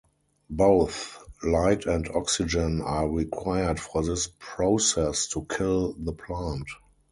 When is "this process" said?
4.03-5.27